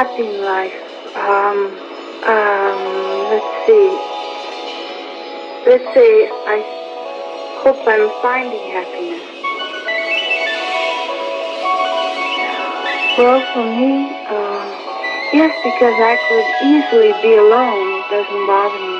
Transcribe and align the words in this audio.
happy 0.00 0.24
in 0.24 0.40
life? 0.40 0.72
Um, 1.12 1.58
um, 2.24 2.80
let's 3.28 3.52
see. 3.68 3.88
Let's 5.68 5.88
say 5.92 6.10
I 6.48 6.56
hope 7.60 7.76
I'm 7.84 8.08
finding 8.24 8.64
happiness. 8.72 9.26
Well, 13.18 13.44
for 13.52 13.66
me, 13.76 14.08
uh, 14.24 14.64
yes, 15.36 15.52
because 15.68 15.96
I 16.00 16.16
could 16.16 16.48
easily 16.64 17.12
be 17.20 17.36
alone. 17.36 18.00
It 18.00 18.08
doesn't 18.08 18.46
bother 18.48 18.80
me. 18.80 18.99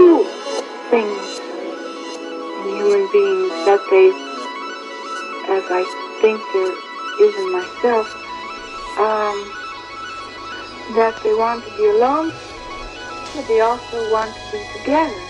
Two 0.00 0.24
things 0.88 1.40
in 2.64 2.68
human 2.80 3.04
beings 3.12 3.52
that 3.68 3.82
they, 3.92 4.08
as 5.52 5.64
I 5.68 5.84
think 6.22 6.40
there 6.56 6.72
is 7.28 7.34
in 7.36 7.52
myself, 7.52 8.08
um, 8.96 9.36
that 10.96 11.20
they 11.22 11.34
want 11.34 11.62
to 11.66 11.70
be 11.76 11.84
alone, 11.84 12.32
but 13.34 13.46
they 13.46 13.60
also 13.60 14.10
want 14.10 14.34
to 14.34 14.52
be 14.52 14.64
together. 14.78 15.29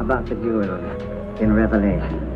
About 0.00 0.24
the 0.24 0.34
jewel 0.36 0.74
in 1.40 1.52
Revelation. 1.52 2.26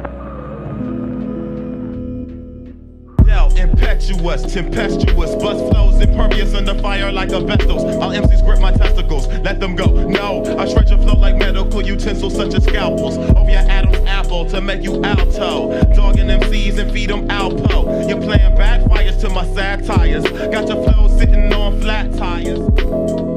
Impetuous, 3.57 4.53
tempestuous, 4.53 5.35
bust 5.37 5.73
flows, 5.73 6.01
impervious 6.01 6.55
under 6.55 6.75
fire 6.83 7.11
like 7.11 7.31
asbestos. 7.31 7.83
I'll 7.97 8.11
MCs 8.11 8.45
grip 8.45 8.61
my 8.61 8.73
testicles, 8.73 9.27
let 9.43 9.61
them 9.61 9.75
go. 9.75 9.87
No, 10.07 10.45
I 10.59 10.67
shred 10.67 10.91
your 10.91 10.99
flow 10.99 11.15
like 11.15 11.37
medical 11.37 11.81
utensils 11.81 12.37
such 12.37 12.55
as 12.55 12.65
scalpels. 12.65 13.17
Over 13.17 13.51
your 13.51 13.61
Adam's 13.61 14.07
apple 14.07 14.45
to 14.51 14.61
make 14.61 14.83
you 14.83 15.03
alto. 15.03 15.71
Dogging 15.95 16.27
MCs 16.27 16.79
and 16.79 16.93
feed 16.93 17.09
them 17.11 17.27
Alpo. 17.29 18.09
You're 18.09 18.21
playing 18.21 18.55
backfires 18.57 19.19
to 19.21 19.31
my 19.31 19.47
satires. 19.55 20.25
Got 20.25 20.69
your 20.69 20.85
flow 20.85 21.09
sitting 21.17 21.53
on 21.53 21.81
flat 21.81 22.13
tires. 22.15 23.34